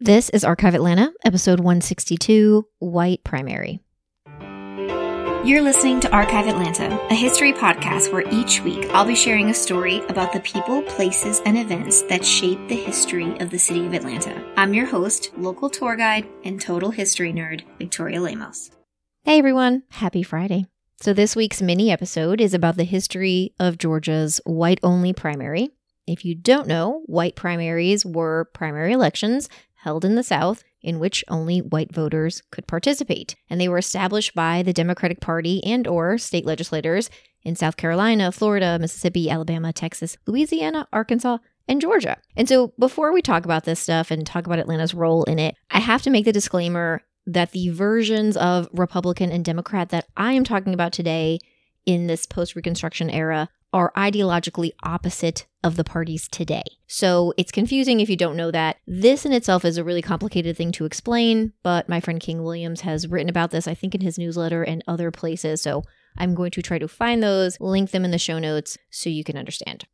[0.00, 3.80] This is Archive Atlanta, episode 162 White Primary.
[5.44, 9.54] You're listening to Archive Atlanta, a history podcast where each week I'll be sharing a
[9.54, 13.92] story about the people, places, and events that shape the history of the city of
[13.92, 14.40] Atlanta.
[14.56, 18.70] I'm your host, local tour guide, and total history nerd, Victoria Lemos.
[19.24, 20.66] Hey everyone, happy Friday.
[21.00, 25.70] So, this week's mini episode is about the history of Georgia's white only primary.
[26.06, 29.48] If you don't know, white primaries were primary elections
[29.88, 34.34] held in the South in which only white voters could participate and they were established
[34.34, 37.08] by the Democratic Party and or state legislators
[37.42, 42.18] in South Carolina, Florida, Mississippi, Alabama, Texas, Louisiana, Arkansas, and Georgia.
[42.36, 45.54] And so before we talk about this stuff and talk about Atlanta's role in it,
[45.70, 50.34] I have to make the disclaimer that the versions of Republican and Democrat that I
[50.34, 51.38] am talking about today
[51.86, 56.62] in this post Reconstruction era are ideologically opposite of the parties today.
[56.86, 58.78] So it's confusing if you don't know that.
[58.86, 62.82] This in itself is a really complicated thing to explain, but my friend King Williams
[62.82, 65.60] has written about this, I think, in his newsletter and other places.
[65.60, 65.82] So
[66.16, 69.24] I'm going to try to find those, link them in the show notes so you
[69.24, 69.84] can understand.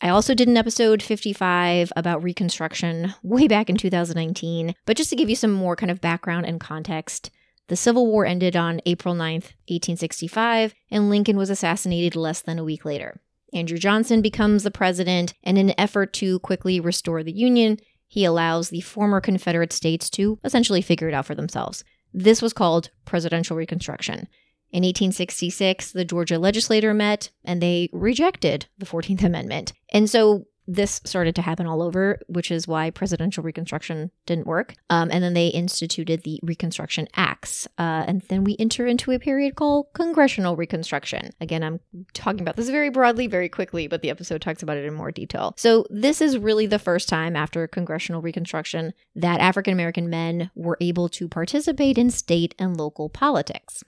[0.00, 5.16] I also did an episode 55 about Reconstruction way back in 2019, but just to
[5.16, 7.30] give you some more kind of background and context,
[7.72, 12.64] the Civil War ended on April 9th, 1865, and Lincoln was assassinated less than a
[12.64, 13.18] week later.
[13.54, 18.26] Andrew Johnson becomes the president, and in an effort to quickly restore the Union, he
[18.26, 21.82] allows the former Confederate states to essentially figure it out for themselves.
[22.12, 24.28] This was called presidential reconstruction.
[24.70, 29.72] In 1866, the Georgia legislature met and they rejected the 14th Amendment.
[29.94, 34.74] And so this started to happen all over, which is why presidential reconstruction didn't work.
[34.90, 37.66] Um, and then they instituted the Reconstruction Acts.
[37.78, 41.30] Uh, and then we enter into a period called congressional reconstruction.
[41.40, 41.80] Again, I'm
[42.14, 45.10] talking about this very broadly, very quickly, but the episode talks about it in more
[45.10, 45.54] detail.
[45.56, 50.78] So, this is really the first time after congressional reconstruction that African American men were
[50.80, 53.82] able to participate in state and local politics.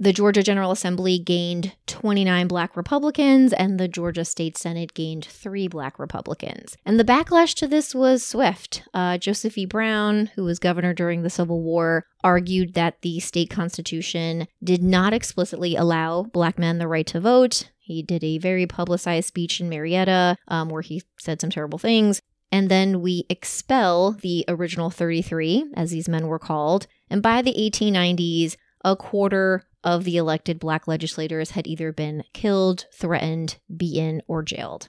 [0.00, 5.66] The Georgia General Assembly gained 29 black Republicans, and the Georgia State Senate gained three
[5.66, 6.76] black Republicans.
[6.86, 8.84] And the backlash to this was swift.
[8.94, 9.66] Uh, Joseph E.
[9.66, 15.12] Brown, who was governor during the Civil War, argued that the state constitution did not
[15.12, 17.68] explicitly allow black men the right to vote.
[17.80, 22.22] He did a very publicized speech in Marietta um, where he said some terrible things.
[22.52, 26.86] And then we expel the original 33, as these men were called.
[27.10, 32.86] And by the 1890s, a quarter of the elected black legislators had either been killed,
[32.92, 34.88] threatened, beaten, or jailed.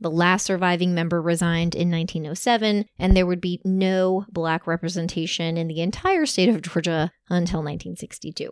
[0.00, 5.68] The last surviving member resigned in 1907, and there would be no black representation in
[5.68, 8.50] the entire state of Georgia until 1962.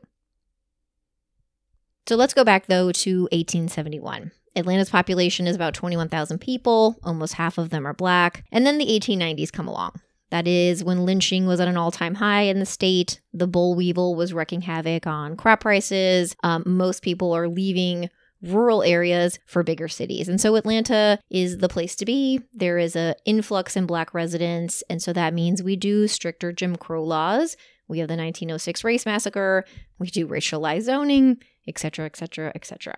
[2.06, 4.32] So let's go back, though, to 1871.
[4.54, 8.86] Atlanta's population is about 21,000 people, almost half of them are black, and then the
[8.86, 10.00] 1890s come along.
[10.32, 13.20] That is when lynching was at an all time high in the state.
[13.34, 16.34] The boll weevil was wreaking havoc on crop prices.
[16.42, 18.08] Um, most people are leaving
[18.40, 20.30] rural areas for bigger cities.
[20.30, 22.40] And so Atlanta is the place to be.
[22.54, 24.82] There is an influx in black residents.
[24.88, 27.54] And so that means we do stricter Jim Crow laws.
[27.86, 29.66] We have the 1906 race massacre.
[29.98, 32.94] We do racialized zoning, etc., etc., etc.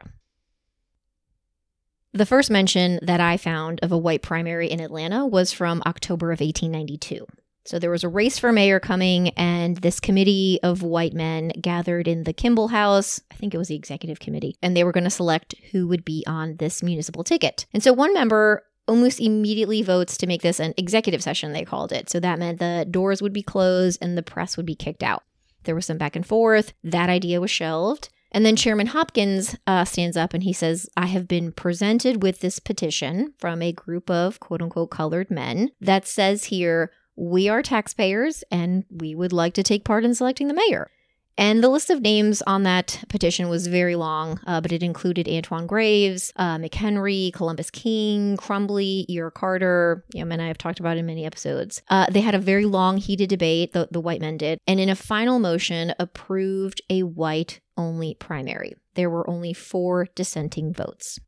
[2.15, 6.31] The first mention that I found of a white primary in Atlanta was from October
[6.31, 7.27] of 1892.
[7.65, 12.07] So there was a race for mayor coming, and this committee of white men gathered
[12.07, 13.21] in the Kimball House.
[13.33, 16.05] I think it was the executive committee, and they were going to select who would
[16.05, 17.67] be on this municipal ticket.
[17.75, 21.91] And so one member almost immediately votes to make this an executive session, they called
[21.91, 22.09] it.
[22.09, 25.25] So that meant the doors would be closed and the press would be kicked out.
[25.65, 26.75] There was some back and forth.
[26.85, 28.09] That idea was shelved.
[28.35, 32.41] And then Chairman Hopkins uh, stands up and he says, I have been presented with
[32.41, 37.63] this petition from a group of quote unquote colored men that says here, we are
[37.63, 40.91] taxpayers and we would like to take part in selecting the mayor.
[41.37, 45.29] And the list of names on that petition was very long, uh, but it included
[45.29, 49.33] Antoine Graves, uh, McHenry, Columbus King, Crumbly, E.R.
[49.33, 51.83] Carter, know, men I have talked about in many episodes.
[51.89, 54.89] Uh, they had a very long, heated debate, the, the white men did, and in
[54.89, 58.75] a final motion approved a white only primary.
[58.95, 61.19] There were only four dissenting votes.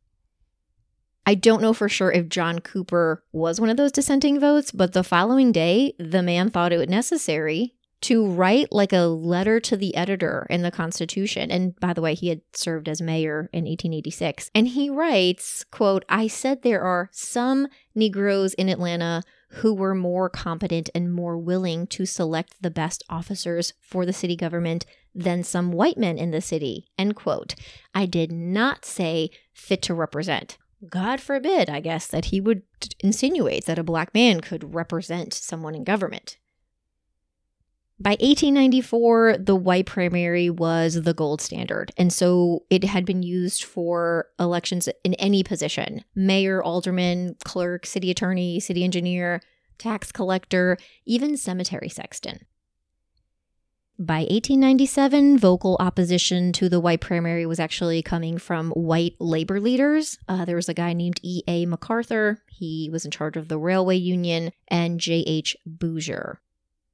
[1.28, 4.92] I don't know for sure if John Cooper was one of those dissenting votes, but
[4.92, 9.96] the following day, the man thought it necessary to write like a letter to the
[9.96, 11.50] editor in the Constitution.
[11.50, 14.50] And by the way, he had served as mayor in 1886.
[14.54, 20.28] And he writes, quote, I said there are some Negroes in Atlanta who were more
[20.28, 24.84] competent and more willing to select the best officers for the city government
[25.14, 26.88] than some white men in the city.
[26.98, 27.54] End quote.
[27.94, 30.58] I did not say fit to represent.
[30.90, 32.62] God forbid, I guess, that he would
[33.00, 36.36] insinuate that a black man could represent someone in government.
[37.98, 41.92] By 1894, the white primary was the gold standard.
[41.96, 48.10] And so it had been used for elections in any position mayor, alderman, clerk, city
[48.10, 49.40] attorney, city engineer,
[49.78, 50.76] tax collector,
[51.06, 52.40] even cemetery sexton.
[53.98, 60.18] By 1897, vocal opposition to the white primary was actually coming from white labor leaders.
[60.28, 61.64] Uh, there was a guy named E.A.
[61.64, 65.56] MacArthur, he was in charge of the railway union, and J.H.
[65.64, 66.42] Bouger.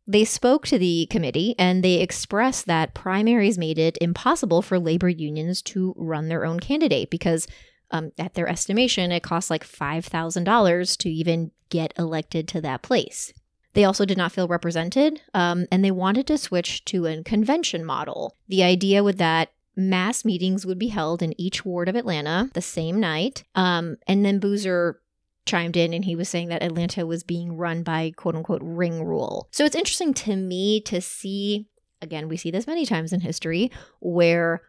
[0.07, 5.09] They spoke to the committee and they expressed that primaries made it impossible for labor
[5.09, 7.47] unions to run their own candidate because,
[7.91, 13.33] um, at their estimation, it costs like $5,000 to even get elected to that place.
[13.75, 17.85] They also did not feel represented, um, and they wanted to switch to a convention
[17.85, 18.37] model.
[18.49, 22.61] The idea with that mass meetings would be held in each ward of Atlanta the
[22.61, 23.45] same night.
[23.55, 25.01] Um, and then Bouger
[25.47, 29.05] chimed in and he was saying that Atlanta was being run by quote unquote ring
[29.05, 29.49] rule.
[29.51, 31.69] So it's interesting to me to see,
[32.01, 34.63] again, we see this many times in history, where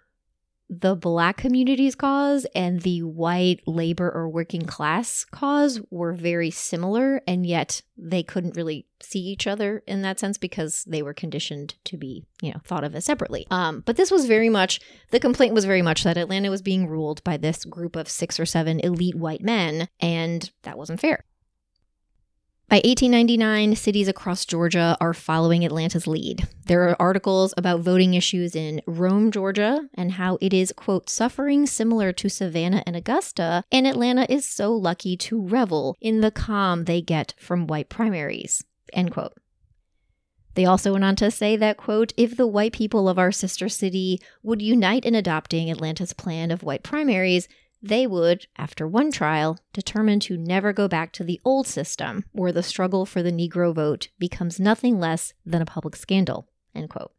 [0.82, 7.22] the black community's cause and the white labor or working class cause were very similar
[7.28, 11.76] and yet they couldn't really see each other in that sense because they were conditioned
[11.84, 13.46] to be you know thought of as separately.
[13.52, 14.80] Um, but this was very much
[15.12, 18.40] the complaint was very much that atlanta was being ruled by this group of six
[18.40, 21.26] or seven elite white men and that wasn't fair
[22.74, 26.48] by 1899, cities across Georgia are following Atlanta's lead.
[26.66, 31.68] There are articles about voting issues in Rome, Georgia, and how it is, quote, suffering
[31.68, 36.86] similar to Savannah and Augusta, and Atlanta is so lucky to revel in the calm
[36.86, 39.34] they get from white primaries, end quote.
[40.56, 43.70] They also went on to say that, quote, if the white people of our sister
[43.70, 47.48] city would unite in adopting Atlanta's plan of white primaries,
[47.84, 52.54] they would, after one trial, determine to never go back to the old system where
[52.54, 56.48] the struggle for the Negro vote becomes nothing less than a public scandal.
[56.74, 57.12] End quote.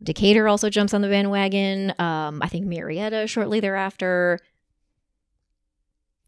[0.00, 1.92] Decatur also jumps on the bandwagon.
[1.98, 4.38] Um, I think Marietta shortly thereafter.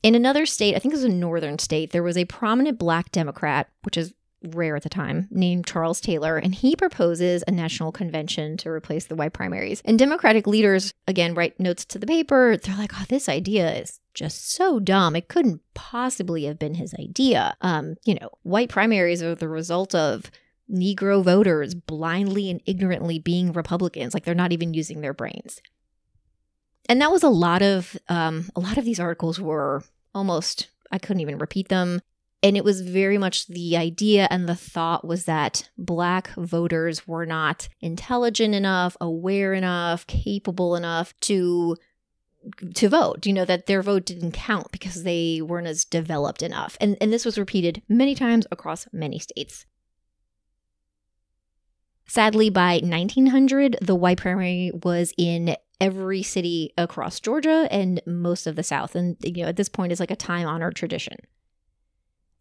[0.03, 3.13] In another state, I think it was a northern state, there was a prominent black
[3.13, 4.13] Democrat, which is
[4.53, 9.07] rare at the time, named Charles Taylor, and he proposes a national convention to replace
[9.07, 9.81] the white primaries.
[9.85, 12.57] And Democratic leaders, again, write notes to the paper.
[12.57, 15.17] They're like, oh, this idea is just so dumb.
[15.17, 17.57] It couldn't possibly have been his idea.
[17.61, 20.31] Um, you know, white primaries are the result of
[20.71, 25.61] Negro voters blindly and ignorantly being Republicans, like they're not even using their brains.
[26.89, 29.83] And that was a lot of um, a lot of these articles were
[30.15, 32.01] almost I couldn't even repeat them.
[32.45, 37.25] And it was very much the idea and the thought was that Black voters were
[37.25, 41.77] not intelligent enough, aware enough, capable enough to
[42.75, 46.77] to vote you know that their vote didn't count because they weren't as developed enough.
[46.83, 49.65] And and this was repeated many times across many states.
[52.07, 58.55] Sadly by 1900 the white primary was in every city across georgia and most of
[58.55, 58.95] the south.
[58.95, 61.17] And you know at this point it's like a time honored tradition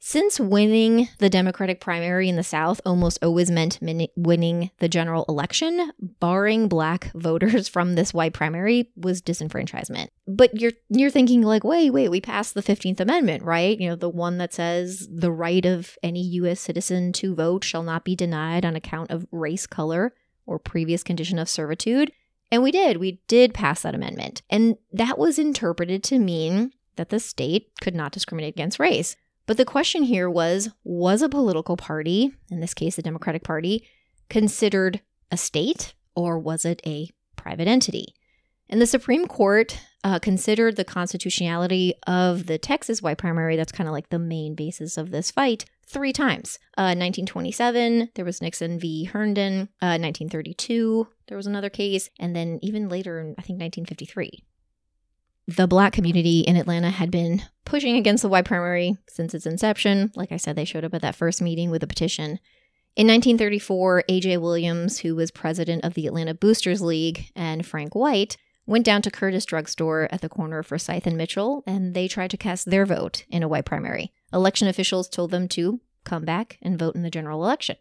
[0.05, 5.23] since winning the Democratic primary in the South almost always meant min- winning the general
[5.29, 10.09] election, barring black voters from this white primary was disenfranchisement.
[10.27, 13.79] But you're you're thinking like, wait, wait, we passed the 15th Amendment, right?
[13.79, 17.81] You know, the one that says the right of any US citizen to vote shall
[17.81, 20.13] not be denied on account of race, color,
[20.45, 22.11] or previous condition of servitude.
[22.51, 22.97] And we did.
[22.97, 24.41] We did pass that amendment.
[24.49, 29.15] And that was interpreted to mean that the state could not discriminate against race.
[29.45, 33.87] But the question here was was a political party, in this case the Democratic Party,
[34.29, 38.13] considered a state or was it a private entity?
[38.69, 43.87] And the Supreme Court uh, considered the constitutionality of the Texas white primary, that's kind
[43.87, 46.59] of like the main basis of this fight, three times.
[46.77, 49.05] Uh, 1927, there was Nixon v.
[49.05, 49.69] Herndon.
[49.81, 52.09] Uh, 1932, there was another case.
[52.19, 54.43] And then even later, I think 1953
[55.47, 60.11] the black community in Atlanta had been pushing against the white primary since its inception.
[60.15, 62.39] Like I said, they showed up at that first meeting with a petition.
[62.95, 64.37] In 1934, A.J.
[64.37, 69.11] Williams, who was president of the Atlanta Boosters League, and Frank White went down to
[69.11, 72.85] Curtis Drugstore at the corner of Forsyth and Mitchell, and they tried to cast their
[72.85, 74.13] vote in a white primary.
[74.31, 77.75] Election officials told them to come back and vote in the general election.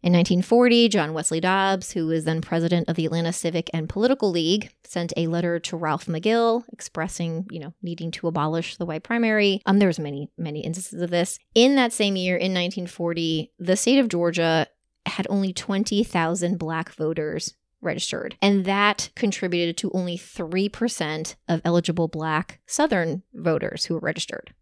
[0.00, 4.30] In 1940, John Wesley Dobbs, who was then president of the Atlanta Civic and Political
[4.30, 9.02] League, sent a letter to Ralph McGill expressing, you know, needing to abolish the white
[9.02, 9.60] primary.
[9.66, 11.40] Um, there was many, many instances of this.
[11.56, 14.68] In that same year, in 1940, the state of Georgia
[15.04, 18.36] had only 20,000 black voters registered.
[18.40, 24.54] And that contributed to only 3% of eligible Black Southern voters who were registered.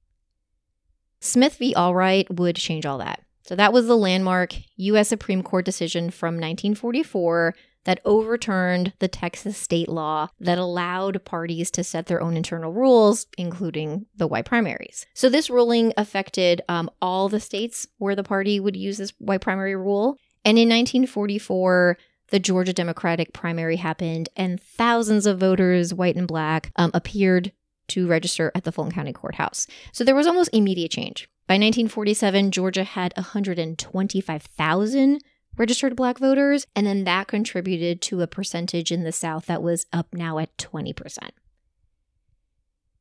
[1.21, 1.75] Smith v.
[1.75, 3.26] Allwright would change all that.
[3.47, 5.09] So that was the landmark U.S.
[5.09, 11.85] Supreme Court decision from 1944 that overturned the Texas state law that allowed parties to
[11.85, 15.07] set their own internal rules, including the white primaries.
[15.15, 19.41] So this ruling affected um, all the states where the party would use this white
[19.41, 20.19] primary rule.
[20.45, 21.97] And in 1944,
[22.31, 27.53] the Georgia Democratic primary happened, and thousands of voters, white and black, um, appeared
[27.89, 29.69] to register at the Fulton County Courthouse.
[29.93, 31.29] So there was almost immediate change.
[31.47, 35.21] By 1947, Georgia had 125,000
[35.57, 39.87] registered black voters, and then that contributed to a percentage in the South that was
[39.93, 41.19] up now at 20%.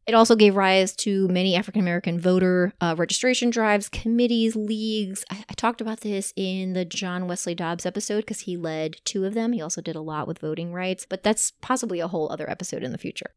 [0.07, 5.25] It also gave rise to many African American voter uh, registration drives, committees, leagues.
[5.31, 9.25] I-, I talked about this in the John Wesley Dobbs episode because he led two
[9.25, 9.53] of them.
[9.53, 12.83] He also did a lot with voting rights, but that's possibly a whole other episode
[12.83, 13.31] in the future.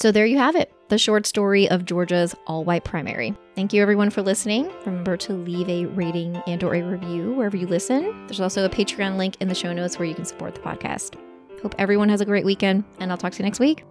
[0.00, 3.36] So there you have it, the short story of Georgia's all-white primary.
[3.54, 4.72] Thank you everyone for listening.
[4.86, 8.26] Remember to leave a rating and or a review wherever you listen.
[8.26, 11.16] There's also a Patreon link in the show notes where you can support the podcast.
[11.60, 13.84] Hope everyone has a great weekend and I'll talk to you next week.